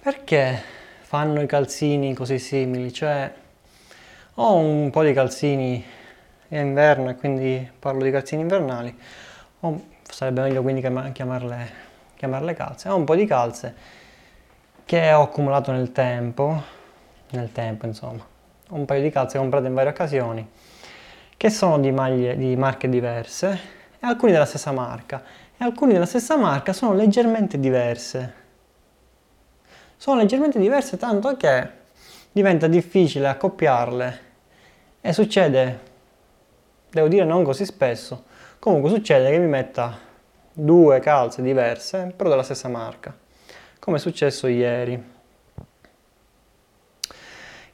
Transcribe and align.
perché 0.00 0.62
fanno 1.00 1.40
i 1.40 1.46
calzini 1.46 2.14
così 2.14 2.38
simili? 2.38 2.92
Cioè, 2.92 3.32
ho 4.34 4.54
un 4.54 4.90
po' 4.90 5.02
di 5.02 5.12
calzini, 5.12 5.84
è 6.48 6.58
inverno 6.58 7.10
e 7.10 7.16
quindi 7.16 7.68
parlo 7.78 8.02
di 8.04 8.10
calzini 8.10 8.42
invernali, 8.42 8.96
ho, 9.60 9.84
sarebbe 10.02 10.42
meglio 10.42 10.62
quindi 10.62 10.80
chiamarle, 10.80 11.70
chiamarle 12.16 12.54
calze. 12.54 12.88
Ho 12.88 12.96
un 12.96 13.04
po' 13.04 13.14
di 13.14 13.26
calze 13.26 13.74
che 14.84 15.12
ho 15.12 15.22
accumulato 15.22 15.72
nel 15.72 15.92
tempo, 15.92 16.62
nel 17.30 17.52
tempo 17.52 17.86
insomma, 17.86 18.24
un 18.70 18.84
paio 18.84 19.02
di 19.02 19.10
calze 19.10 19.38
comprate 19.38 19.66
in 19.66 19.74
varie 19.74 19.90
occasioni, 19.90 20.48
che 21.36 21.50
sono 21.50 21.78
di, 21.78 21.90
maglie, 21.90 22.36
di 22.36 22.56
marche 22.56 22.88
diverse 22.88 23.60
e 24.00 24.06
alcuni 24.06 24.32
della 24.32 24.46
stessa 24.46 24.72
marca 24.72 25.22
e 25.56 25.64
alcuni 25.64 25.92
della 25.92 26.06
stessa 26.06 26.36
marca 26.36 26.72
sono 26.72 26.94
leggermente 26.94 27.58
diverse. 27.58 28.46
Sono 30.00 30.18
leggermente 30.20 30.60
diverse 30.60 30.96
tanto 30.96 31.36
che 31.36 31.68
diventa 32.30 32.68
difficile 32.68 33.26
accoppiarle 33.26 34.20
e 35.00 35.12
succede, 35.12 35.80
devo 36.88 37.08
dire 37.08 37.24
non 37.24 37.42
così 37.42 37.64
spesso, 37.64 38.26
comunque 38.60 38.90
succede 38.90 39.28
che 39.28 39.38
mi 39.38 39.48
metta 39.48 39.98
due 40.52 41.00
calze 41.00 41.42
diverse 41.42 42.12
però 42.16 42.30
della 42.30 42.44
stessa 42.44 42.68
marca, 42.68 43.12
come 43.80 43.96
è 43.96 43.98
successo 43.98 44.46
ieri. 44.46 44.92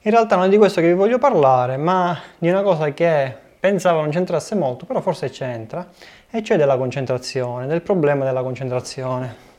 In 0.00 0.10
realtà 0.10 0.36
non 0.36 0.46
è 0.46 0.48
di 0.48 0.56
questo 0.56 0.80
che 0.80 0.86
vi 0.86 0.94
voglio 0.94 1.18
parlare, 1.18 1.76
ma 1.76 2.18
di 2.38 2.48
una 2.48 2.62
cosa 2.62 2.90
che 2.94 3.36
pensavo 3.60 4.00
non 4.00 4.08
c'entrasse 4.08 4.54
molto, 4.54 4.86
però 4.86 5.02
forse 5.02 5.28
c'entra, 5.28 5.90
e 6.30 6.42
cioè 6.42 6.56
della 6.56 6.78
concentrazione, 6.78 7.66
del 7.66 7.82
problema 7.82 8.24
della 8.24 8.42
concentrazione. 8.42 9.52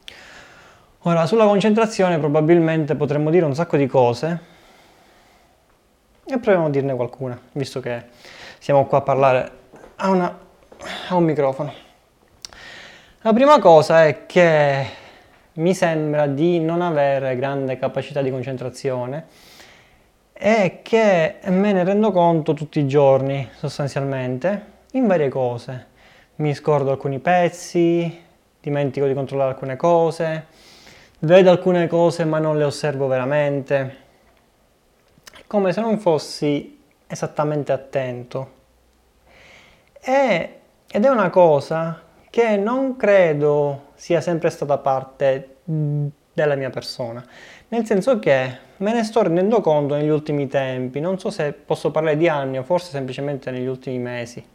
Ora, 1.08 1.28
sulla 1.28 1.46
concentrazione 1.46 2.18
probabilmente 2.18 2.96
potremmo 2.96 3.30
dire 3.30 3.46
un 3.46 3.54
sacco 3.54 3.78
di 3.78 3.86
cose 3.86 4.40
e 6.26 6.40
proviamo 6.40 6.66
a 6.66 6.70
dirne 6.72 6.96
qualcuna, 6.96 7.40
visto 7.52 7.80
che 7.80 8.06
siamo 8.58 8.88
qua 8.88 8.98
a 8.98 9.02
parlare 9.02 9.52
a, 9.98 10.10
una, 10.10 10.40
a 11.10 11.16
un 11.16 11.24
microfono. 11.24 11.72
La 13.22 13.34
prima 13.34 13.60
cosa 13.60 14.04
è 14.04 14.26
che 14.26 14.86
mi 15.54 15.76
sembra 15.76 16.26
di 16.26 16.60
non 16.60 16.82
avere 16.82 17.36
grande 17.36 17.78
capacità 17.78 18.24
di 18.24 18.32
concentrazione 18.32 19.28
e 20.34 20.80
che 20.82 21.36
me 21.44 21.72
ne 21.72 21.84
rendo 21.84 22.12
conto 22.12 22.56
tutti 22.56 22.80
i 22.80 22.88
giorni 22.88 23.48
sostanzialmente 23.54 24.74
in 24.94 25.06
varie 25.06 25.30
cose 25.30 25.86
mi 26.38 26.56
scordo 26.56 26.90
alcuni 26.90 27.20
pezzi, 27.20 28.24
dimentico 28.60 29.06
di 29.06 29.14
controllare 29.14 29.52
alcune 29.52 29.76
cose, 29.76 30.55
vedo 31.26 31.50
alcune 31.50 31.88
cose 31.88 32.24
ma 32.24 32.38
non 32.38 32.58
le 32.58 32.64
osservo 32.64 33.08
veramente, 33.08 34.04
come 35.48 35.74
se 35.74 35.82
non 35.82 35.98
fossi 35.98 36.80
esattamente 37.08 37.72
attento. 37.72 38.52
E, 40.00 40.60
ed 40.88 41.04
è 41.04 41.10
una 41.10 41.30
cosa 41.32 42.02
che 42.30 42.58
non 42.58 42.96
credo 42.96 43.88
sia 43.96 44.22
sempre 44.22 44.52
stata 44.52 44.78
parte 44.78 45.58
della 45.64 46.56
mia 46.56 46.70
persona, 46.70 47.26
nel 47.70 47.86
senso 47.86 48.20
che 48.20 48.58
me 48.78 48.94
ne 48.94 49.04
sto 49.04 49.24
rendendo 49.24 49.62
conto 49.62 49.96
negli 49.96 50.10
ultimi 50.10 50.48
tempi, 50.48 51.00
non 51.00 51.18
so 51.18 51.32
se 51.32 51.54
posso 51.54 51.90
parlare 51.90 52.18
di 52.18 52.28
anni 52.28 52.60
o 52.60 52.64
forse 52.64 52.92
semplicemente 52.92 53.50
negli 53.50 53.66
ultimi 53.66 53.98
mesi 53.98 54.46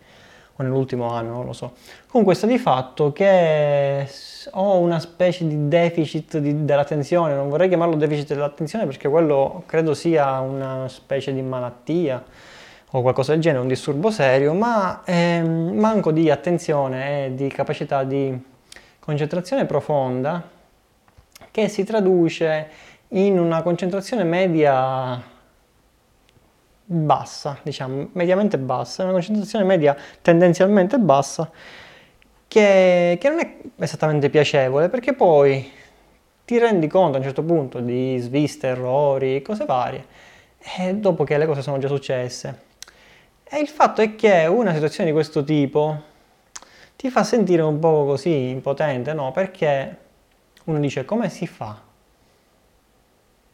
o 0.60 0.62
nell'ultimo 0.62 1.10
anno, 1.10 1.32
non 1.32 1.46
lo 1.46 1.52
so. 1.52 1.72
Comunque 2.06 2.34
sta 2.34 2.46
di 2.46 2.58
fatto 2.58 3.12
che 3.12 4.08
ho 4.52 4.78
una 4.78 5.00
specie 5.00 5.46
di 5.46 5.68
deficit 5.68 6.38
di, 6.38 6.64
dell'attenzione, 6.64 7.34
non 7.34 7.48
vorrei 7.48 7.68
chiamarlo 7.68 7.96
deficit 7.96 8.28
dell'attenzione 8.28 8.86
perché 8.86 9.08
quello 9.08 9.62
credo 9.66 9.94
sia 9.94 10.40
una 10.40 10.86
specie 10.88 11.32
di 11.32 11.42
malattia 11.42 12.22
o 12.92 13.02
qualcosa 13.02 13.32
del 13.32 13.40
genere, 13.40 13.62
un 13.62 13.68
disturbo 13.68 14.10
serio, 14.10 14.52
ma 14.52 15.02
ehm, 15.04 15.78
manco 15.78 16.10
di 16.12 16.30
attenzione 16.30 17.26
e 17.26 17.34
di 17.34 17.48
capacità 17.48 18.04
di 18.04 18.36
concentrazione 18.98 19.64
profonda 19.64 20.42
che 21.50 21.68
si 21.68 21.84
traduce 21.84 22.68
in 23.08 23.38
una 23.38 23.62
concentrazione 23.62 24.24
media 24.24 25.38
bassa, 26.92 27.58
diciamo, 27.62 28.08
mediamente 28.12 28.58
bassa, 28.58 29.04
una 29.04 29.12
concentrazione 29.12 29.64
media 29.64 29.96
tendenzialmente 30.20 30.98
bassa, 30.98 31.48
che, 32.48 33.16
che 33.20 33.28
non 33.28 33.38
è 33.38 33.56
esattamente 33.76 34.28
piacevole 34.28 34.88
perché 34.88 35.12
poi 35.12 35.70
ti 36.44 36.58
rendi 36.58 36.88
conto 36.88 37.16
a 37.16 37.18
un 37.18 37.24
certo 37.24 37.44
punto 37.44 37.78
di 37.78 38.18
sviste, 38.18 38.66
errori, 38.66 39.40
cose 39.40 39.66
varie, 39.66 40.04
e 40.58 40.96
dopo 40.96 41.22
che 41.22 41.38
le 41.38 41.46
cose 41.46 41.62
sono 41.62 41.78
già 41.78 41.86
successe. 41.86 42.62
E 43.44 43.60
il 43.60 43.68
fatto 43.68 44.02
è 44.02 44.16
che 44.16 44.46
una 44.46 44.74
situazione 44.74 45.10
di 45.10 45.14
questo 45.14 45.44
tipo 45.44 46.02
ti 46.96 47.08
fa 47.08 47.22
sentire 47.22 47.62
un 47.62 47.78
po' 47.78 48.04
così 48.04 48.48
impotente, 48.48 49.12
no? 49.12 49.30
Perché 49.30 49.96
uno 50.64 50.80
dice 50.80 51.04
come 51.04 51.30
si 51.30 51.46
fa 51.46 51.80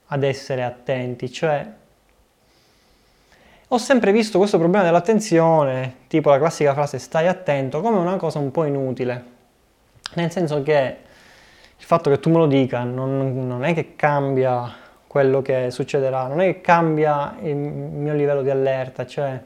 ad 0.06 0.22
essere 0.22 0.62
attenti? 0.62 1.30
Cioè, 1.30 1.70
ho 3.68 3.78
sempre 3.78 4.12
visto 4.12 4.38
questo 4.38 4.58
problema 4.58 4.84
dell'attenzione, 4.84 5.96
tipo 6.06 6.30
la 6.30 6.38
classica 6.38 6.72
frase 6.72 6.98
stai 6.98 7.26
attento, 7.26 7.80
come 7.80 7.98
una 7.98 8.16
cosa 8.16 8.38
un 8.38 8.52
po' 8.52 8.64
inutile. 8.64 9.34
Nel 10.14 10.30
senso 10.30 10.62
che 10.62 10.96
il 11.76 11.84
fatto 11.84 12.08
che 12.08 12.20
tu 12.20 12.30
me 12.30 12.38
lo 12.38 12.46
dica 12.46 12.84
non, 12.84 13.46
non 13.46 13.64
è 13.64 13.74
che 13.74 13.96
cambia 13.96 14.72
quello 15.08 15.42
che 15.42 15.72
succederà, 15.72 16.28
non 16.28 16.40
è 16.40 16.46
che 16.46 16.60
cambia 16.60 17.36
il 17.42 17.56
mio 17.56 18.14
livello 18.14 18.42
di 18.42 18.50
allerta, 18.50 19.04
cioè 19.04 19.42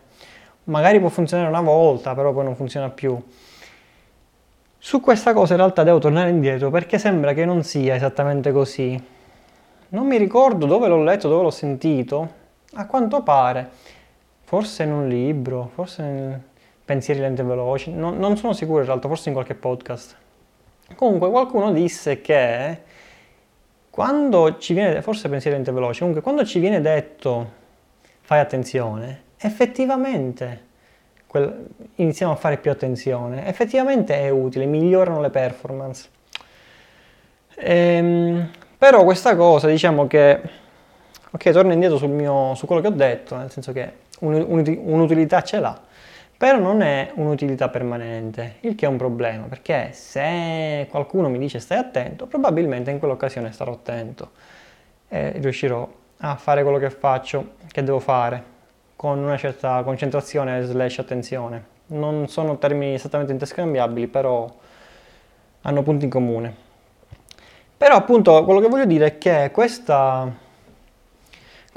magari 0.64 1.00
può 1.00 1.08
funzionare 1.08 1.48
una 1.48 1.62
volta, 1.62 2.14
però 2.14 2.32
poi 2.34 2.44
non 2.44 2.56
funziona 2.56 2.90
più. 2.90 3.18
Su 4.76 5.00
questa 5.00 5.32
cosa 5.32 5.54
in 5.54 5.60
realtà 5.60 5.82
devo 5.82 5.98
tornare 5.98 6.28
indietro 6.28 6.70
perché 6.70 6.98
sembra 6.98 7.32
che 7.32 7.46
non 7.46 7.62
sia 7.62 7.94
esattamente 7.94 8.52
così. 8.52 9.02
Non 9.88 10.06
mi 10.06 10.18
ricordo 10.18 10.66
dove 10.66 10.88
l'ho 10.88 11.02
letto, 11.02 11.28
dove 11.28 11.42
l'ho 11.42 11.50
sentito. 11.50 12.38
A 12.74 12.86
quanto 12.86 13.22
pare 13.22 13.70
forse 14.50 14.82
in 14.82 14.90
un 14.90 15.06
libro, 15.06 15.70
forse 15.74 16.02
in 16.02 16.40
pensieri 16.84 17.20
lenti 17.20 17.40
e 17.40 17.44
veloci, 17.44 17.92
non, 17.92 18.18
non 18.18 18.36
sono 18.36 18.52
sicuro 18.52 18.80
in 18.80 18.86
realtà, 18.86 19.06
forse 19.06 19.28
in 19.28 19.34
qualche 19.36 19.54
podcast. 19.54 20.16
Comunque 20.96 21.30
qualcuno 21.30 21.70
disse 21.70 22.20
che 22.20 22.80
quando 23.90 24.58
ci 24.58 24.74
viene, 24.74 25.02
forse 25.02 25.28
pensieri 25.28 25.54
lenti 25.54 25.70
e 25.70 25.72
veloci, 25.72 26.00
comunque 26.00 26.20
quando 26.20 26.44
ci 26.44 26.58
viene 26.58 26.80
detto 26.80 27.48
fai 28.22 28.40
attenzione, 28.40 29.22
effettivamente 29.38 30.64
quel, 31.28 31.68
iniziamo 31.94 32.32
a 32.32 32.36
fare 32.36 32.56
più 32.56 32.72
attenzione, 32.72 33.46
effettivamente 33.46 34.18
è 34.18 34.30
utile, 34.30 34.64
migliorano 34.64 35.20
le 35.20 35.30
performance. 35.30 36.08
Ehm, 37.54 38.50
però 38.76 39.04
questa 39.04 39.36
cosa, 39.36 39.68
diciamo 39.68 40.08
che, 40.08 40.40
ok, 41.30 41.50
torno 41.50 41.72
indietro 41.72 42.06
mio, 42.08 42.54
su 42.54 42.66
quello 42.66 42.80
che 42.82 42.88
ho 42.88 42.92
detto, 42.92 43.36
nel 43.36 43.50
senso 43.50 43.72
che 43.72 43.92
un'utilità 44.20 45.42
ce 45.42 45.60
l'ha, 45.60 45.80
però 46.36 46.58
non 46.58 46.82
è 46.82 47.12
un'utilità 47.14 47.68
permanente, 47.68 48.56
il 48.60 48.74
che 48.74 48.86
è 48.86 48.88
un 48.88 48.96
problema, 48.96 49.44
perché 49.44 49.90
se 49.92 50.86
qualcuno 50.90 51.28
mi 51.28 51.38
dice 51.38 51.58
stai 51.58 51.78
attento, 51.78 52.26
probabilmente 52.26 52.90
in 52.90 52.98
quell'occasione 52.98 53.52
starò 53.52 53.72
attento 53.72 54.30
e 55.08 55.32
riuscirò 55.36 55.88
a 56.18 56.36
fare 56.36 56.62
quello 56.62 56.78
che 56.78 56.90
faccio, 56.90 57.52
che 57.70 57.82
devo 57.82 57.98
fare, 57.98 58.42
con 58.96 59.18
una 59.18 59.38
certa 59.38 59.82
concentrazione 59.82 60.62
slash 60.62 60.98
attenzione. 60.98 61.64
Non 61.86 62.28
sono 62.28 62.58
termini 62.58 62.94
esattamente 62.94 63.32
interscambiabili, 63.32 64.06
però 64.06 64.46
hanno 65.62 65.82
punti 65.82 66.04
in 66.04 66.10
comune. 66.10 66.54
Però 67.76 67.94
appunto 67.96 68.44
quello 68.44 68.60
che 68.60 68.68
voglio 68.68 68.84
dire 68.84 69.06
è 69.06 69.18
che 69.18 69.50
questa 69.52 70.30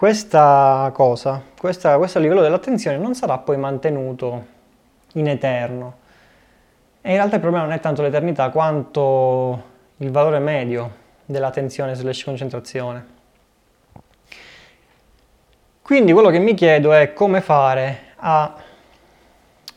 questa 0.03 0.91
cosa, 0.93 1.41
questa, 1.57 1.95
questo 1.95 2.19
livello 2.19 2.41
dell'attenzione 2.41 2.97
non 2.97 3.15
sarà 3.15 3.37
poi 3.37 3.55
mantenuto 3.55 4.45
in 5.13 5.29
eterno. 5.29 5.95
E 6.99 7.11
in 7.11 7.15
realtà 7.15 7.35
il 7.35 7.41
problema 7.41 7.63
non 7.63 7.73
è 7.73 7.79
tanto 7.79 8.01
l'eternità 8.01 8.49
quanto 8.49 9.63
il 9.95 10.11
valore 10.11 10.39
medio 10.39 10.91
dell'attenzione 11.23 11.95
slash 11.95 12.25
concentrazione. 12.25 13.05
Quindi 15.81 16.11
quello 16.11 16.31
che 16.31 16.39
mi 16.39 16.53
chiedo 16.53 16.91
è 16.91 17.13
come 17.13 17.39
fare 17.39 17.99
a, 18.17 18.55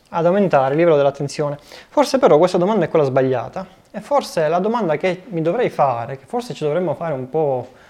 ad 0.09 0.25
aumentare 0.25 0.71
il 0.71 0.77
livello 0.77 0.97
dell'attenzione. 0.97 1.57
Forse 1.87 2.19
però 2.19 2.37
questa 2.37 2.57
domanda 2.57 2.83
è 2.83 2.89
quella 2.89 3.05
sbagliata 3.05 3.65
e 3.91 4.01
forse 4.01 4.49
la 4.49 4.59
domanda 4.59 4.97
che 4.97 5.23
mi 5.27 5.41
dovrei 5.41 5.69
fare, 5.69 6.17
che 6.17 6.25
forse 6.25 6.53
ci 6.53 6.65
dovremmo 6.65 6.95
fare 6.95 7.13
un 7.13 7.29
po' 7.29 7.85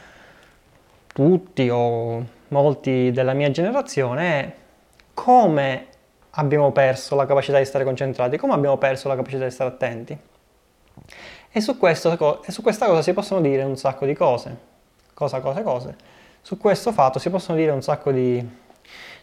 tutti 1.18 1.68
o 1.68 2.24
molti 2.50 3.10
della 3.12 3.34
mia 3.34 3.50
generazione 3.50 4.40
è 4.40 4.54
come 5.16 5.88
abbiamo 6.30 6.72
perso 6.72 7.16
la 7.16 7.26
capacità 7.26 7.58
di 7.58 7.66
stare 7.66 7.84
concentrati, 7.84 8.38
come 8.38 8.54
abbiamo 8.54 8.78
perso 8.78 9.08
la 9.08 9.16
capacità 9.16 9.44
di 9.44 9.50
stare 9.50 9.72
attenti. 9.72 10.16
E 11.50 11.60
su, 11.60 11.76
questo, 11.80 12.44
e 12.44 12.52
su 12.52 12.62
questa 12.62 12.86
cosa 12.86 13.02
si 13.02 13.14
possono 13.14 13.42
dire 13.42 13.64
un 13.64 13.78
sacco 13.78 14.06
di 14.06 14.14
cose. 14.14 14.58
cosa, 15.16 15.40
cose, 15.40 15.64
cose. 15.64 15.96
Su 16.44 16.60
questo 16.60 16.92
fatto 16.92 17.18
si 17.18 17.32
possono 17.32 17.58
dire 17.58 17.72
un 17.72 17.82
sacco 17.82 18.12
di, 18.12 18.48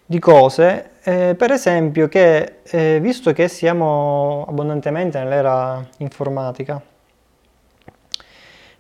di 0.05 0.19
cose, 0.19 0.95
eh, 1.05 1.37
per 1.37 1.53
esempio 1.53 2.09
che 2.09 2.57
eh, 2.65 2.99
visto 3.01 3.33
che 3.33 3.47
siamo 3.47 4.45
abbondantemente 4.49 5.21
nell'era 5.21 5.87
informatica, 5.99 6.83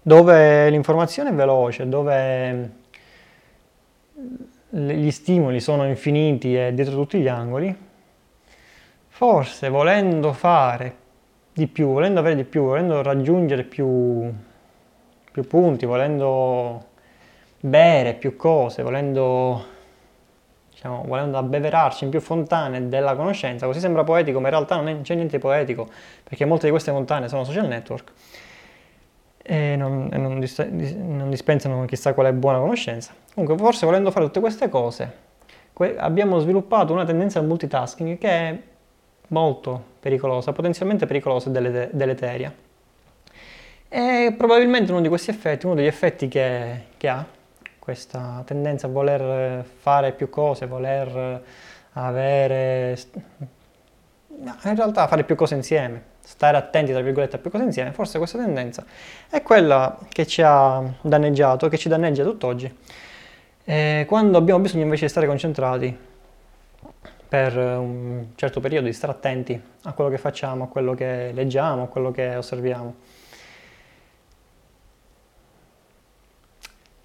dove 0.02 0.68
l'informazione 0.68 1.30
è 1.30 1.32
veloce, 1.32 1.88
dove 1.88 2.82
gli 4.70 5.10
stimoli 5.10 5.60
sono 5.60 5.86
infiniti 5.86 6.56
e 6.56 6.74
dietro 6.74 6.94
tutti 6.96 7.20
gli 7.20 7.28
angoli, 7.28 7.74
forse 9.08 9.68
volendo 9.68 10.32
fare 10.32 10.96
di 11.52 11.68
più, 11.68 11.88
volendo 11.88 12.18
avere 12.18 12.34
di 12.34 12.44
più, 12.44 12.62
volendo 12.62 13.00
raggiungere 13.02 13.62
più, 13.62 14.32
più 15.30 15.46
punti, 15.46 15.86
volendo 15.86 16.86
bere 17.60 18.14
più 18.14 18.34
cose, 18.34 18.82
volendo, 18.82 19.64
diciamo, 20.70 21.04
volendo 21.06 21.38
abbeverarci 21.38 22.04
in 22.04 22.10
più 22.10 22.20
fontane 22.20 22.88
della 22.88 23.14
conoscenza, 23.14 23.66
così 23.66 23.78
sembra 23.78 24.02
poetico, 24.02 24.40
ma 24.40 24.48
in 24.48 24.54
realtà 24.54 24.80
non 24.80 25.02
c'è 25.02 25.14
niente 25.14 25.38
poetico, 25.38 25.88
perché 26.24 26.44
molte 26.44 26.64
di 26.64 26.70
queste 26.72 26.90
fontane 26.90 27.28
sono 27.28 27.44
social 27.44 27.68
network 27.68 28.12
e 29.46 29.76
non, 29.76 30.08
e 30.10 30.16
non, 30.16 30.40
dis- 30.40 30.58
non 30.58 31.28
dispensano 31.28 31.84
chissà 31.84 32.14
quale 32.14 32.32
buona 32.32 32.58
conoscenza. 32.58 33.12
Comunque, 33.34 33.62
forse 33.62 33.84
volendo 33.84 34.10
fare 34.10 34.24
tutte 34.24 34.40
queste 34.40 34.70
cose, 34.70 35.12
que- 35.72 35.96
abbiamo 35.98 36.38
sviluppato 36.38 36.94
una 36.94 37.04
tendenza 37.04 37.38
al 37.38 37.46
multitasking 37.46 38.16
che 38.16 38.28
è 38.28 38.58
molto 39.28 39.82
pericolosa, 40.00 40.52
potenzialmente 40.52 41.04
pericolosa 41.04 41.50
e 41.50 41.52
dele- 41.52 41.90
deleteria. 41.92 42.52
E 43.88 44.34
probabilmente 44.36 44.90
uno 44.90 45.02
di 45.02 45.08
questi 45.08 45.30
effetti, 45.30 45.66
uno 45.66 45.74
degli 45.74 45.86
effetti 45.86 46.26
che, 46.26 46.86
che 46.96 47.08
ha 47.08 47.24
questa 47.78 48.42
tendenza 48.46 48.86
a 48.86 48.90
voler 48.90 49.62
fare 49.62 50.12
più 50.12 50.30
cose, 50.30 50.66
voler 50.66 51.42
avere, 51.92 52.98
in 54.28 54.74
realtà 54.74 55.06
fare 55.06 55.22
più 55.22 55.34
cose 55.36 55.54
insieme, 55.54 56.12
stare 56.24 56.56
attenti 56.56 56.92
tra 56.92 57.02
virgolette 57.02 57.36
a 57.36 57.38
più 57.38 57.50
cose 57.50 57.64
insieme, 57.64 57.92
forse 57.92 58.18
questa 58.18 58.38
tendenza 58.38 58.84
è 59.28 59.42
quella 59.42 59.98
che 60.08 60.26
ci 60.26 60.42
ha 60.42 60.82
danneggiato, 61.02 61.68
che 61.68 61.76
ci 61.76 61.88
danneggia 61.88 62.24
tutt'oggi. 62.24 62.74
E 63.64 64.04
quando 64.08 64.38
abbiamo 64.38 64.60
bisogno 64.60 64.82
invece 64.82 65.04
di 65.04 65.10
stare 65.10 65.26
concentrati 65.26 65.96
per 67.28 67.56
un 67.56 68.26
certo 68.36 68.60
periodo, 68.60 68.86
di 68.86 68.92
stare 68.92 69.12
attenti 69.12 69.60
a 69.82 69.92
quello 69.92 70.10
che 70.10 70.18
facciamo, 70.18 70.64
a 70.64 70.68
quello 70.68 70.94
che 70.94 71.30
leggiamo, 71.32 71.84
a 71.84 71.86
quello 71.86 72.10
che 72.10 72.36
osserviamo. 72.36 72.94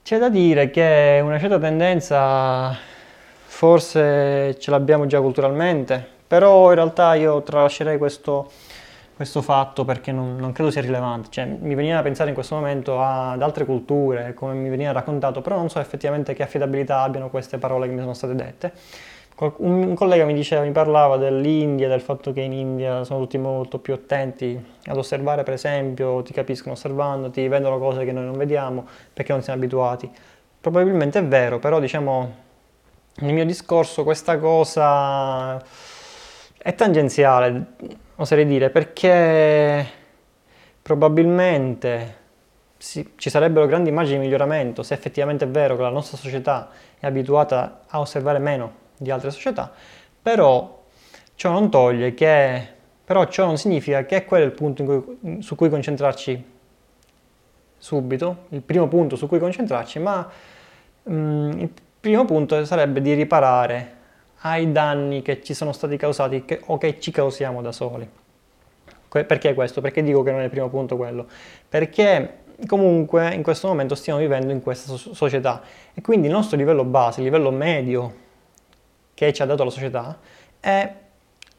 C'è 0.03 0.17
da 0.17 0.29
dire 0.29 0.69
che 0.69 1.19
una 1.23 1.39
certa 1.39 1.59
tendenza 1.59 2.75
forse 3.45 4.57
ce 4.59 4.71
l'abbiamo 4.71 5.05
già 5.05 5.19
culturalmente, 5.21 6.05
però 6.27 6.69
in 6.69 6.75
realtà 6.75 7.13
io 7.15 7.41
tralascerei 7.41 7.97
questo 7.97 8.49
questo 9.19 9.41
fatto 9.41 9.83
perché 9.83 10.13
non, 10.13 10.37
non, 10.37 10.53
credo 10.53 10.71
sia 10.71 10.79
rilevante, 10.79 11.27
cioè 11.29 11.43
mi 11.43 11.75
veniva 11.75 11.95
da 11.95 12.03
pensare 12.03 12.29
in 12.29 12.33
questo 12.35 12.55
momento 12.55 13.01
ad 13.01 13.41
altre 13.41 13.65
culture, 13.65 14.33
come 14.33 14.53
mi 14.53 14.69
veniva 14.69 14.93
raccontato, 14.93 15.41
però 15.41 15.57
non 15.57 15.67
so 15.69 15.81
effettivamente 15.81 16.33
che 16.33 16.41
affidabilità 16.41 17.01
abbiano 17.01 17.29
queste 17.29 17.57
parole 17.57 17.87
che 17.87 17.91
mi 17.91 17.99
sono 17.99 18.13
state 18.13 18.33
dette. 18.33 18.71
Un, 19.57 19.93
collega 19.93 20.23
mi 20.23 20.33
diceva, 20.33 20.61
mi 20.61 20.71
parlava 20.71 21.17
dell'India, 21.17 21.89
del 21.89 21.99
fatto 21.99 22.31
che 22.31 22.39
in 22.39 22.53
India 22.53 23.03
sono 23.03 23.19
tutti 23.19 23.37
molto 23.37 23.79
più 23.79 23.93
attenti 23.93 24.57
ad 24.85 24.95
osservare, 24.95 25.43
per 25.43 25.55
esempio, 25.55 26.21
ti 26.21 26.31
capiscono 26.31 26.75
osservandoti, 26.75 27.45
vedono 27.49 27.77
cose 27.77 28.05
che 28.05 28.13
noi 28.13 28.23
non 28.23 28.37
vediamo 28.37 28.87
perché 29.11 29.33
non 29.33 29.41
siamo 29.41 29.59
abituati. 29.59 30.09
Probabilmente 30.61 31.19
è 31.19 31.25
vero, 31.25 31.59
però 31.59 31.81
diciamo 31.81 32.35
nel 33.15 33.33
mio 33.33 33.45
discorso 33.45 34.05
questa 34.05 34.37
cosa 34.39 35.61
è 36.61 36.75
tangenziale 36.75 37.65
oserei 38.19 38.45
dire, 38.45 38.69
perché 38.69 39.85
probabilmente 40.81 42.17
sì, 42.77 43.13
ci 43.15 43.29
sarebbero 43.29 43.65
grandi 43.65 43.89
immagini 43.89 44.17
di 44.17 44.23
miglioramento 44.23 44.83
se 44.83 44.93
effettivamente 44.93 45.45
è 45.45 45.47
vero 45.47 45.75
che 45.75 45.81
la 45.81 45.89
nostra 45.89 46.17
società 46.17 46.69
è 46.99 47.05
abituata 47.05 47.81
a 47.87 47.99
osservare 47.99 48.39
meno 48.39 48.87
di 48.97 49.09
altre 49.09 49.31
società, 49.31 49.71
però 50.21 50.83
ciò 51.35 51.51
non 51.51 51.69
toglie 51.69 52.13
che, 52.13 52.67
però 53.05 53.25
ciò 53.27 53.45
non 53.45 53.57
significa 53.57 54.05
che 54.05 54.17
è 54.17 54.25
quello 54.25 54.45
il 54.45 54.51
punto 54.51 54.83
cui, 54.83 55.41
su 55.41 55.55
cui 55.55 55.69
concentrarci 55.69 56.57
subito, 57.77 58.45
il 58.49 58.61
primo 58.61 58.89
punto 58.89 59.15
su 59.15 59.27
cui 59.27 59.39
concentrarci, 59.39 59.99
ma 59.99 60.29
mm, 61.09 61.51
il 61.59 61.71
primo 61.99 62.25
punto 62.25 62.65
sarebbe 62.65 62.99
di 62.99 63.13
riparare 63.13 63.97
ai 64.41 64.71
danni 64.71 65.21
che 65.21 65.41
ci 65.41 65.53
sono 65.53 65.71
stati 65.71 65.97
causati 65.97 66.45
che, 66.45 66.61
o 66.65 66.77
che 66.77 66.99
ci 66.99 67.11
causiamo 67.11 67.61
da 67.61 67.71
soli. 67.71 68.07
Perché 69.09 69.53
questo? 69.53 69.81
Perché 69.81 70.03
dico 70.03 70.21
che 70.21 70.31
non 70.31 70.41
è 70.41 70.43
il 70.43 70.49
primo 70.49 70.69
punto 70.69 70.95
quello? 70.95 71.27
Perché 71.67 72.37
comunque 72.67 73.33
in 73.33 73.41
questo 73.41 73.67
momento 73.67 73.95
stiamo 73.95 74.19
vivendo 74.19 74.51
in 74.51 74.61
questa 74.61 74.95
società 74.95 75.61
e 75.93 76.01
quindi 76.01 76.27
il 76.27 76.33
nostro 76.33 76.57
livello 76.57 76.83
base, 76.83 77.19
il 77.19 77.25
livello 77.25 77.51
medio 77.51 78.27
che 79.13 79.33
ci 79.33 79.41
ha 79.41 79.45
dato 79.45 79.63
la 79.63 79.69
società 79.69 80.17
è 80.59 80.93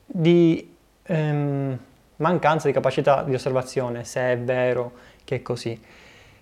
di 0.06 0.74
ehm, 1.02 1.78
mancanza 2.16 2.66
di 2.66 2.72
capacità 2.72 3.22
di 3.22 3.34
osservazione, 3.34 4.04
se 4.04 4.20
è 4.20 4.38
vero 4.38 4.92
che 5.24 5.36
è 5.36 5.42
così. 5.42 5.78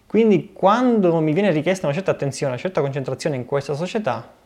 Quindi 0.06 0.52
quando 0.52 1.20
mi 1.20 1.32
viene 1.32 1.50
richiesta 1.50 1.87
una 1.87 1.94
certa 1.94 2.11
attenzione, 2.11 2.52
una 2.52 2.61
certa 2.61 2.81
concentrazione 2.81 3.37
in 3.37 3.44
questa 3.44 3.75
società, 3.75 4.37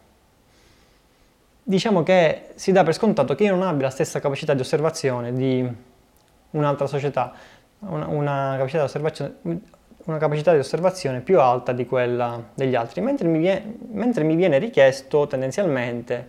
diciamo 1.63 2.03
che 2.03 2.51
si 2.55 2.73
dà 2.73 2.83
per 2.83 2.95
scontato 2.95 3.35
che 3.35 3.45
io 3.45 3.55
non 3.55 3.67
abbia 3.67 3.87
la 3.87 3.91
stessa 3.91 4.21
capacità 4.21 4.55
di 4.55 4.61
osservazione 4.61 5.33
di 5.33 5.67
un'altra 6.51 6.87
società, 6.87 7.33
una, 7.81 8.07
una, 8.07 8.55
capacità 8.59 9.33
una, 10.05 10.19
capacità 10.19 10.53
di 10.53 10.59
osservazione 10.59 11.21
più 11.21 11.41
alta 11.41 11.73
di 11.73 11.87
quella 11.87 12.43
degli 12.55 12.75
altri, 12.75 13.01
mentre 13.01 13.29
mi, 13.29 13.39
viene, 13.39 13.77
mentre 13.93 14.25
mi 14.25 14.35
viene 14.35 14.59
richiesto 14.59 15.27
tendenzialmente 15.27 16.29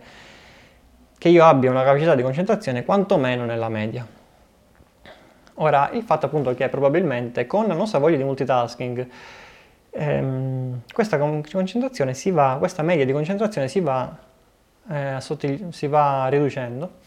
che 1.18 1.28
io 1.28 1.44
abbia 1.44 1.70
una 1.70 1.84
capacità 1.84 2.14
di 2.14 2.22
concentrazione 2.22 2.84
quantomeno 2.84 3.44
nella 3.44 3.68
media. 3.68 4.06
Ora, 5.58 5.90
il 5.92 6.02
fatto 6.02 6.26
appunto 6.26 6.54
che 6.54 6.68
probabilmente 6.68 7.46
con 7.46 7.66
la 7.66 7.74
nostra 7.74 7.98
voglia 7.98 8.16
di 8.16 8.24
multitasking 8.24 9.06
ehm, 9.90 10.80
questa 10.92 11.16
va, 11.16 12.56
questa 12.58 12.82
media 12.82 13.04
di 13.04 13.12
concentrazione 13.12 13.68
si 13.68 13.80
va 13.80 14.32
eh, 14.90 15.16
sottil- 15.20 15.72
si 15.72 15.86
va 15.86 16.26
riducendo 16.28 17.02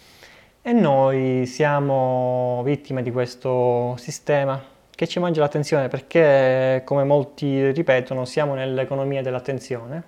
e 0.68 0.74
noi 0.74 1.46
siamo 1.46 2.62
vittime 2.66 3.02
di 3.02 3.10
questo 3.12 3.96
sistema 3.98 4.62
che 4.98 5.08
ci 5.08 5.20
mangia 5.20 5.40
l'attenzione 5.40 5.88
perché, 5.88 6.82
come 6.84 7.04
molti 7.04 7.72
ripetono, 7.72 8.26
siamo 8.26 8.54
nell'economia 8.54 9.22
dell'attenzione, 9.22 10.04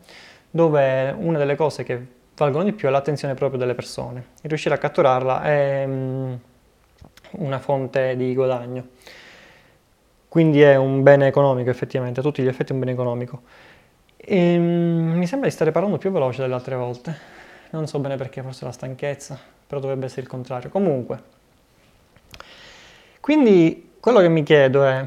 dove 0.49 1.15
una 1.17 1.37
delle 1.37 1.55
cose 1.55 1.83
che 1.83 2.05
valgono 2.35 2.65
di 2.65 2.73
più 2.73 2.87
è 2.87 2.91
l'attenzione 2.91 3.35
proprio 3.35 3.59
delle 3.59 3.75
persone. 3.75 4.31
E 4.41 4.47
riuscire 4.47 4.75
a 4.75 4.77
catturarla 4.77 5.43
è 5.43 5.83
um, 5.85 6.39
una 7.37 7.59
fonte 7.59 8.17
di 8.17 8.33
guadagno. 8.33 8.87
Quindi 10.27 10.61
è 10.61 10.75
un 10.75 11.03
bene 11.03 11.27
economico 11.27 11.69
effettivamente, 11.69 12.19
a 12.19 12.23
tutti 12.23 12.41
gli 12.41 12.47
effetti 12.47 12.71
è 12.71 12.73
un 12.73 12.79
bene 12.79 12.91
economico. 12.91 13.43
E, 14.17 14.57
um, 14.57 15.13
mi 15.15 15.25
sembra 15.27 15.47
di 15.47 15.53
stare 15.53 15.71
parlando 15.71 15.97
più 15.97 16.11
veloce 16.11 16.41
delle 16.41 16.55
altre 16.55 16.75
volte 16.75 17.37
non 17.71 17.87
so 17.87 17.99
bene 17.99 18.15
perché, 18.15 18.41
forse 18.41 18.65
la 18.65 18.71
stanchezza, 18.71 19.39
però 19.67 19.79
dovrebbe 19.79 20.05
essere 20.05 20.21
il 20.21 20.27
contrario. 20.27 20.69
Comunque, 20.69 21.21
quindi 23.19 23.91
quello 23.99 24.19
che 24.19 24.29
mi 24.29 24.43
chiedo 24.43 24.83
è, 24.85 25.05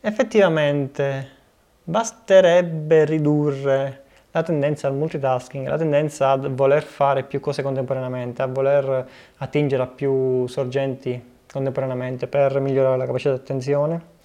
effettivamente 0.00 1.36
basterebbe 1.84 3.04
ridurre 3.04 4.02
la 4.30 4.42
tendenza 4.42 4.86
al 4.86 4.94
multitasking, 4.94 5.66
la 5.66 5.78
tendenza 5.78 6.30
a 6.30 6.36
voler 6.36 6.82
fare 6.82 7.24
più 7.24 7.40
cose 7.40 7.62
contemporaneamente, 7.62 8.42
a 8.42 8.46
voler 8.46 9.08
attingere 9.38 9.82
a 9.82 9.86
più 9.86 10.46
sorgenti 10.46 11.36
contemporaneamente 11.50 12.26
per 12.26 12.60
migliorare 12.60 12.98
la 12.98 13.06
capacità 13.06 13.30
di 13.30 13.38
attenzione? 13.40 14.16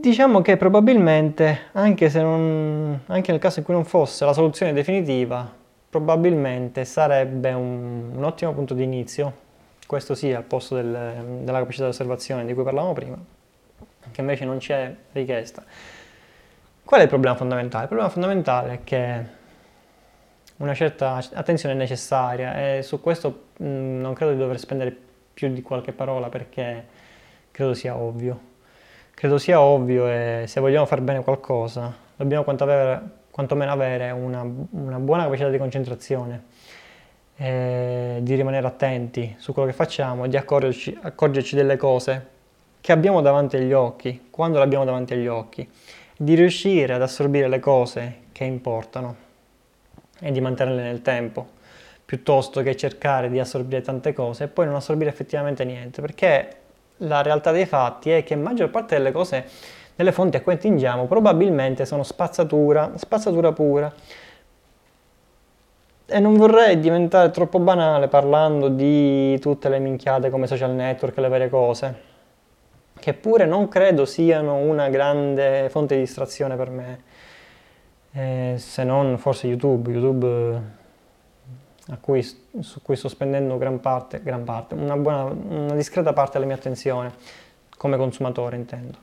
Diciamo 0.00 0.40
che 0.40 0.56
probabilmente, 0.56 1.64
anche, 1.72 2.08
non, 2.14 3.00
anche, 3.04 3.32
nel 3.32 3.40
caso 3.40 3.58
in 3.58 3.66
cui 3.66 3.74
non 3.74 3.84
fosse 3.84 4.24
la 4.24 4.32
soluzione 4.32 4.72
definitiva, 4.72 5.46
probabilmente 5.90 6.86
sarebbe 6.86 7.52
un, 7.52 8.12
un 8.14 8.24
ottimo 8.24 8.54
punto 8.54 8.72
di 8.72 8.82
inizio, 8.82 9.30
questo 9.86 10.14
sì 10.14 10.32
al 10.32 10.44
posto 10.44 10.76
del, 10.76 11.42
della 11.42 11.58
capacità 11.58 11.84
di 11.84 11.90
osservazione 11.90 12.46
di 12.46 12.54
cui 12.54 12.62
parlavamo 12.64 12.94
prima, 12.94 13.18
che 14.10 14.20
invece 14.22 14.46
non 14.46 14.56
c'è 14.56 14.90
richiesta. 15.12 15.62
Qual 16.82 17.00
è 17.00 17.02
il 17.02 17.10
problema 17.10 17.36
fondamentale? 17.36 17.82
Il 17.82 17.88
problema 17.88 18.10
fondamentale 18.10 18.72
è 18.72 18.80
che 18.82 19.24
una 20.56 20.72
certa 20.72 21.22
attenzione 21.34 21.74
è 21.74 21.76
necessaria 21.76 22.76
e 22.78 22.82
su 22.82 23.02
questo 23.02 23.48
mh, 23.58 23.66
non 24.00 24.14
credo 24.14 24.32
di 24.32 24.38
dover 24.38 24.58
spendere 24.58 24.96
più 25.34 25.52
di 25.52 25.60
qualche 25.60 25.92
parola 25.92 26.30
perché 26.30 26.86
credo 27.50 27.74
sia 27.74 27.94
ovvio 27.94 28.48
credo 29.20 29.36
sia 29.36 29.60
ovvio 29.60 30.08
e 30.08 30.44
se 30.46 30.60
vogliamo 30.60 30.86
fare 30.86 31.02
bene 31.02 31.22
qualcosa 31.22 31.94
dobbiamo 32.16 32.42
quantomeno 32.42 33.70
avere 33.70 34.10
una, 34.12 34.40
una 34.70 34.98
buona 34.98 35.24
capacità 35.24 35.50
di 35.50 35.58
concentrazione, 35.58 36.44
eh, 37.36 38.20
di 38.22 38.34
rimanere 38.34 38.66
attenti 38.66 39.34
su 39.36 39.52
quello 39.52 39.68
che 39.68 39.74
facciamo, 39.74 40.26
di 40.26 40.38
accorgerci, 40.38 40.98
accorgerci 41.02 41.54
delle 41.54 41.76
cose 41.76 42.26
che 42.80 42.92
abbiamo 42.92 43.20
davanti 43.20 43.56
agli 43.58 43.74
occhi, 43.74 44.28
quando 44.30 44.56
le 44.56 44.64
abbiamo 44.64 44.86
davanti 44.86 45.12
agli 45.12 45.26
occhi, 45.26 45.70
di 46.16 46.34
riuscire 46.34 46.94
ad 46.94 47.02
assorbire 47.02 47.46
le 47.46 47.58
cose 47.58 48.20
che 48.32 48.44
importano 48.44 49.16
e 50.18 50.32
di 50.32 50.40
mantenerle 50.40 50.80
nel 50.80 51.02
tempo, 51.02 51.46
piuttosto 52.06 52.62
che 52.62 52.74
cercare 52.74 53.28
di 53.28 53.38
assorbire 53.38 53.82
tante 53.82 54.14
cose 54.14 54.44
e 54.44 54.48
poi 54.48 54.64
non 54.64 54.76
assorbire 54.76 55.10
effettivamente 55.10 55.62
niente, 55.66 56.00
perché 56.00 56.56
la 57.00 57.22
realtà 57.22 57.52
dei 57.52 57.66
fatti 57.66 58.10
è 58.10 58.24
che 58.24 58.34
la 58.34 58.42
maggior 58.42 58.70
parte 58.70 58.96
delle 58.96 59.12
cose 59.12 59.46
nelle 59.96 60.12
fonti 60.12 60.36
a 60.36 60.40
cui 60.40 60.54
attingiamo 60.54 61.06
probabilmente 61.06 61.84
sono 61.84 62.02
spazzatura, 62.02 62.92
spazzatura 62.96 63.52
pura. 63.52 63.92
E 66.12 66.18
non 66.18 66.34
vorrei 66.34 66.80
diventare 66.80 67.30
troppo 67.30 67.60
banale 67.60 68.08
parlando 68.08 68.68
di 68.68 69.38
tutte 69.38 69.68
le 69.68 69.78
minchiate 69.78 70.30
come 70.30 70.46
social 70.46 70.72
network 70.72 71.16
e 71.16 71.20
le 71.20 71.28
varie 71.28 71.48
cose, 71.48 72.00
che 72.98 73.14
pure 73.14 73.44
non 73.44 73.68
credo 73.68 74.04
siano 74.06 74.56
una 74.56 74.88
grande 74.88 75.68
fonte 75.70 75.94
di 75.94 76.00
distrazione 76.00 76.56
per 76.56 76.70
me, 76.70 77.02
eh, 78.12 78.54
se 78.56 78.82
non 78.82 79.18
forse 79.18 79.46
YouTube, 79.46 79.92
YouTube 79.92 80.78
cui, 81.98 82.22
su 82.22 82.82
cui 82.82 82.96
sto 82.96 83.08
spendendo 83.08 83.58
gran 83.58 83.80
parte, 83.80 84.22
gran 84.22 84.44
parte 84.44 84.74
una, 84.74 84.96
buona, 84.96 85.24
una 85.24 85.74
discreta 85.74 86.12
parte 86.12 86.34
della 86.34 86.46
mia 86.46 86.54
attenzione, 86.54 87.12
come 87.76 87.96
consumatore 87.96 88.56
intendo. 88.56 88.98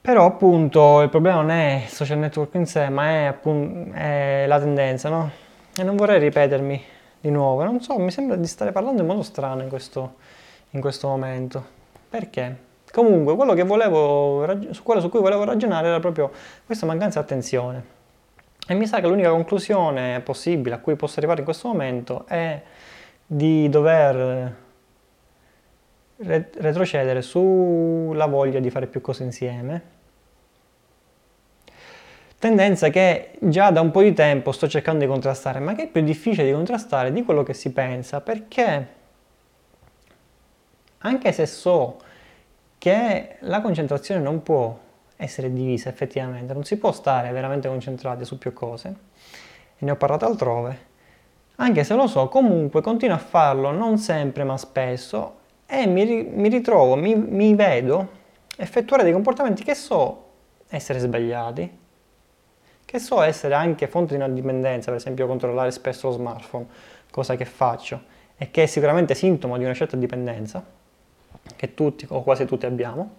Però 0.00 0.24
appunto 0.24 1.02
il 1.02 1.10
problema 1.10 1.36
non 1.36 1.50
è 1.50 1.82
il 1.84 1.90
social 1.90 2.18
network 2.18 2.54
in 2.54 2.66
sé, 2.66 2.88
ma 2.88 3.08
è, 3.08 3.24
appunto, 3.24 3.94
è 3.94 4.44
la 4.46 4.58
tendenza, 4.58 5.08
no? 5.08 5.30
E 5.76 5.82
non 5.82 5.96
vorrei 5.96 6.18
ripetermi 6.18 6.82
di 7.20 7.30
nuovo, 7.30 7.62
non 7.64 7.80
so, 7.80 7.98
mi 7.98 8.10
sembra 8.10 8.36
di 8.36 8.46
stare 8.46 8.72
parlando 8.72 9.02
in 9.02 9.06
modo 9.06 9.22
strano 9.22 9.62
in 9.62 9.68
questo, 9.68 10.14
in 10.70 10.80
questo 10.80 11.06
momento. 11.06 11.78
Perché? 12.08 12.68
Comunque, 12.90 13.36
quello, 13.36 13.54
volevo, 13.64 14.44
quello 14.82 15.00
su 15.00 15.08
cui 15.10 15.20
volevo 15.20 15.44
ragionare 15.44 15.88
era 15.88 16.00
proprio 16.00 16.30
questa 16.64 16.86
mancanza 16.86 17.20
di 17.20 17.24
attenzione. 17.26 17.98
E 18.70 18.74
mi 18.74 18.86
sa 18.86 19.00
che 19.00 19.08
l'unica 19.08 19.30
conclusione 19.30 20.20
possibile 20.20 20.76
a 20.76 20.78
cui 20.78 20.94
posso 20.94 21.18
arrivare 21.18 21.40
in 21.40 21.44
questo 21.44 21.66
momento 21.66 22.24
è 22.28 22.62
di 23.26 23.68
dover 23.68 24.56
retrocedere 26.18 27.20
sulla 27.20 28.26
voglia 28.26 28.60
di 28.60 28.70
fare 28.70 28.86
più 28.86 29.00
cose 29.00 29.24
insieme. 29.24 29.82
Tendenza 32.38 32.90
che 32.90 33.32
già 33.40 33.72
da 33.72 33.80
un 33.80 33.90
po' 33.90 34.02
di 34.02 34.12
tempo 34.12 34.52
sto 34.52 34.68
cercando 34.68 35.00
di 35.00 35.10
contrastare, 35.10 35.58
ma 35.58 35.74
che 35.74 35.82
è 35.82 35.88
più 35.88 36.02
difficile 36.02 36.46
di 36.46 36.52
contrastare 36.52 37.12
di 37.12 37.24
quello 37.24 37.42
che 37.42 37.54
si 37.54 37.72
pensa, 37.72 38.20
perché 38.20 38.86
anche 40.98 41.32
se 41.32 41.46
so 41.46 41.98
che 42.78 43.34
la 43.40 43.60
concentrazione 43.60 44.20
non 44.20 44.44
può 44.44 44.78
essere 45.20 45.52
divisa 45.52 45.88
effettivamente, 45.88 46.52
non 46.52 46.64
si 46.64 46.76
può 46.78 46.92
stare 46.92 47.30
veramente 47.30 47.68
concentrati 47.68 48.24
su 48.24 48.38
più 48.38 48.52
cose, 48.52 48.94
e 49.78 49.84
ne 49.84 49.90
ho 49.90 49.96
parlato 49.96 50.24
altrove, 50.24 50.88
anche 51.56 51.84
se 51.84 51.94
lo 51.94 52.06
so, 52.06 52.28
comunque 52.28 52.80
continuo 52.80 53.16
a 53.16 53.18
farlo 53.18 53.70
non 53.70 53.98
sempre 53.98 54.44
ma 54.44 54.56
spesso. 54.56 55.38
E 55.66 55.86
mi, 55.86 56.24
mi 56.24 56.48
ritrovo, 56.48 56.96
mi, 56.96 57.14
mi 57.14 57.54
vedo 57.54 58.08
effettuare 58.56 59.02
dei 59.02 59.12
comportamenti 59.12 59.62
che 59.62 59.74
so 59.74 60.28
essere 60.68 60.98
sbagliati, 60.98 61.78
che 62.84 62.98
so 62.98 63.20
essere 63.20 63.54
anche 63.54 63.88
fonte 63.88 64.16
di 64.16 64.22
una 64.22 64.32
dipendenza, 64.32 64.90
per 64.90 64.98
esempio 64.98 65.26
controllare 65.26 65.70
spesso 65.70 66.08
lo 66.08 66.14
smartphone, 66.14 66.66
cosa 67.10 67.36
che 67.36 67.44
faccio, 67.44 68.02
e 68.36 68.50
che 68.50 68.62
è 68.62 68.66
sicuramente 68.66 69.14
sintomo 69.14 69.58
di 69.58 69.64
una 69.64 69.74
certa 69.74 69.96
dipendenza, 69.96 70.64
che 71.56 71.74
tutti 71.74 72.06
o 72.08 72.22
quasi 72.22 72.46
tutti 72.46 72.64
abbiamo, 72.64 73.16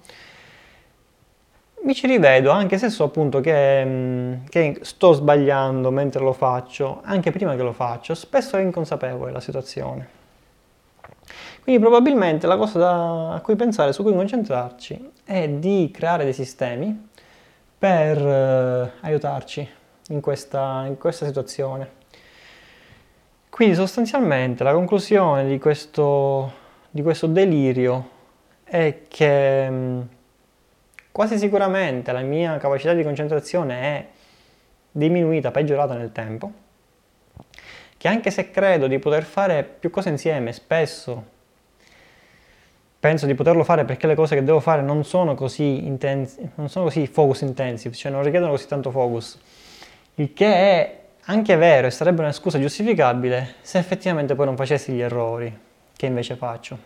mi 1.92 1.94
ci 1.94 2.08
rivedo 2.08 2.52
anche 2.52 2.78
se 2.78 2.90
so 2.90 3.04
appunto 3.04 3.42
che, 3.42 4.40
che, 4.48 4.80
sto 4.82 5.12
sbagliando 5.12 5.92
mentre 5.92 6.24
lo 6.24 6.32
faccio, 6.32 7.02
anche 7.04 7.32
prima 7.32 7.54
che 7.56 7.64
lo 7.64 7.74
faccio, 7.74 8.16
spesso 8.16 8.56
è 8.56 8.62
inconsapevole 8.62 9.32
la 9.32 9.42
situazione. 9.42 10.20
Quindi 11.62 11.82
probabilmente 11.82 12.48
la 12.48 12.56
cosa 12.56 12.80
da, 12.80 13.34
a 13.34 13.42
cui 13.42 13.56
pensare, 13.56 13.92
su 13.92 14.04
cui 14.04 14.14
concentrarci, 14.14 15.12
è 15.26 15.50
di 15.50 15.92
creare 15.94 16.24
dei 16.24 16.34
sistemi 16.34 17.10
per 17.78 18.18
eh, 18.18 18.92
aiutarci 19.02 19.68
in 20.10 20.22
questa, 20.22 20.86
in 20.88 20.98
questa 20.98 21.26
situazione. 21.26 22.00
Quindi 23.50 23.76
sostanzialmente 23.76 24.64
la 24.64 24.74
conclusione 24.74 25.46
di 25.46 25.60
questo, 25.60 26.54
di 26.90 27.02
questo 27.02 27.28
delirio 27.28 28.10
è 28.64 29.02
che 29.10 29.70
mm, 29.70 30.02
quasi 31.12 31.38
sicuramente 31.38 32.12
la 32.12 32.22
mia 32.22 32.58
capacità 32.58 32.94
di 32.94 33.04
concentrazione 33.04 33.82
è 33.82 34.08
diminuita, 34.92 35.52
peggiorata 35.52 35.96
nel 35.96 36.12
tempo, 36.12 36.52
che 37.98 38.08
anche 38.08 38.32
se 38.32 38.52
credo 38.52 38.88
di 38.88 39.00
poter 39.00 39.24
fare 39.24 39.64
più 39.64 39.90
cose 39.90 40.10
insieme, 40.10 40.52
spesso 40.54 41.40
penso 43.00 43.26
di 43.26 43.34
poterlo 43.34 43.64
fare 43.64 43.84
perché 43.84 44.06
le 44.06 44.14
cose 44.14 44.36
che 44.36 44.44
devo 44.44 44.60
fare 44.60 44.84
non 44.84 45.04
sono 45.04 45.34
così 45.34 45.86
intense, 45.88 46.52
non 46.56 46.70
sono 46.70 46.86
così 46.86 47.08
focus 47.08 47.42
intensive, 47.42 47.96
cioè 47.96 48.12
non 48.12 48.24
richiedono 48.24 48.52
così 48.52 48.68
tanto 48.68 48.92
focus. 48.92 49.40
Il 50.16 50.34
che 50.34 50.46
è 50.46 51.00
anche 51.26 51.56
vero 51.56 51.88
e 51.88 51.92
sarebbe 51.92 52.22
una 52.22 52.32
scusa 52.32 52.60
giustificabile 52.60 53.56
se 53.62 53.80
effettivamente 53.80 54.36
poi 54.36 54.46
non 54.46 54.56
facessi 54.56 54.92
gli 54.92 55.02
errori 55.02 55.56
che 55.96 56.06
invece 56.06 56.36
faccio. 56.36 56.78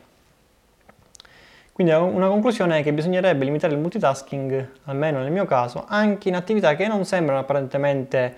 Quindi 1.76 1.92
una 1.92 2.30
conclusione 2.30 2.80
è 2.80 2.84
che 2.84 2.94
bisognerebbe 2.94 3.44
limitare 3.44 3.74
il 3.74 3.80
multitasking, 3.80 4.70
almeno 4.86 5.20
nel 5.20 5.30
mio 5.30 5.44
caso, 5.44 5.84
anche 5.86 6.30
in 6.30 6.36
attività 6.38 6.74
che 6.78 6.88
non 6.88 7.04
sembrano 7.04 7.42
apparentemente 7.42 8.36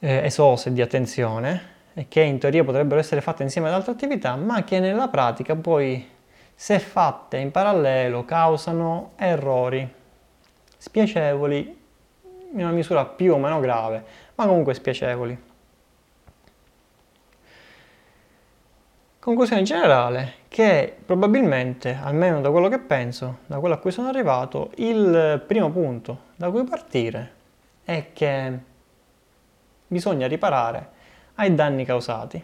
eh, 0.00 0.24
esose 0.24 0.72
di 0.72 0.82
attenzione 0.82 1.76
e 1.94 2.06
che 2.08 2.20
in 2.22 2.40
teoria 2.40 2.64
potrebbero 2.64 2.98
essere 2.98 3.20
fatte 3.20 3.44
insieme 3.44 3.68
ad 3.68 3.74
altre 3.74 3.92
attività, 3.92 4.34
ma 4.34 4.64
che 4.64 4.80
nella 4.80 5.06
pratica 5.06 5.54
poi 5.54 6.04
se 6.56 6.80
fatte 6.80 7.36
in 7.36 7.52
parallelo 7.52 8.24
causano 8.24 9.12
errori 9.14 9.88
spiacevoli 10.76 11.78
in 12.52 12.58
una 12.58 12.72
misura 12.72 13.04
più 13.04 13.34
o 13.34 13.38
meno 13.38 13.60
grave, 13.60 14.02
ma 14.34 14.44
comunque 14.44 14.74
spiacevoli. 14.74 15.38
Conclusione 19.28 19.62
generale 19.62 20.36
che 20.48 20.96
probabilmente, 21.04 21.98
almeno 22.02 22.40
da 22.40 22.50
quello 22.50 22.68
che 22.68 22.78
penso, 22.78 23.40
da 23.44 23.58
quello 23.58 23.74
a 23.74 23.76
cui 23.78 23.90
sono 23.90 24.08
arrivato, 24.08 24.70
il 24.76 25.44
primo 25.46 25.70
punto 25.70 26.20
da 26.34 26.48
cui 26.48 26.64
partire 26.64 27.32
è 27.84 28.06
che 28.14 28.58
bisogna 29.86 30.26
riparare 30.26 30.88
ai 31.34 31.54
danni 31.54 31.84
causati. 31.84 32.42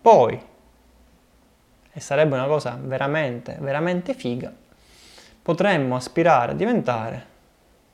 Poi, 0.00 0.42
e 1.92 2.00
sarebbe 2.00 2.36
una 2.36 2.46
cosa 2.46 2.78
veramente, 2.80 3.58
veramente 3.60 4.14
figa, 4.14 4.50
potremmo 5.42 5.96
aspirare 5.96 6.52
a 6.52 6.54
diventare 6.54 7.26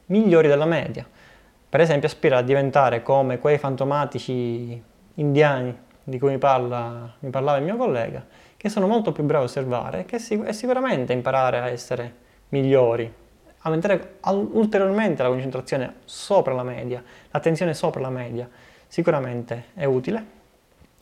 migliori 0.06 0.46
della 0.46 0.64
media. 0.64 1.04
Per 1.68 1.80
esempio 1.80 2.06
aspirare 2.06 2.42
a 2.42 2.46
diventare 2.46 3.02
come 3.02 3.40
quei 3.40 3.58
fantomatici 3.58 4.89
indiani 5.20 5.76
di 6.02 6.18
cui 6.18 6.30
mi, 6.30 6.38
parla, 6.38 7.14
mi 7.20 7.30
parlava 7.30 7.58
il 7.58 7.64
mio 7.64 7.76
collega, 7.76 8.24
che 8.56 8.68
sono 8.68 8.86
molto 8.86 9.12
più 9.12 9.22
bravi 9.22 9.44
a 9.44 9.46
osservare 9.46 10.04
che 10.04 10.18
sic- 10.18 10.46
e 10.46 10.52
sicuramente 10.52 11.12
imparare 11.12 11.60
a 11.60 11.68
essere 11.68 12.14
migliori, 12.48 13.10
aumentare 13.60 14.18
ulteriormente 14.22 15.22
la 15.22 15.28
concentrazione 15.28 15.94
sopra 16.04 16.52
la 16.54 16.64
media, 16.64 17.02
l'attenzione 17.30 17.74
sopra 17.74 18.00
la 18.00 18.10
media, 18.10 18.48
sicuramente 18.86 19.66
è 19.74 19.84
utile 19.84 20.38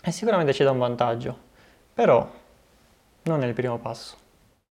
e 0.02 0.10
sicuramente 0.10 0.52
ci 0.52 0.62
dà 0.62 0.70
un 0.70 0.78
vantaggio. 0.78 1.46
Però 1.94 2.28
non 3.22 3.42
è 3.42 3.46
il 3.46 3.54
primo 3.54 3.78
passo. 3.78 4.17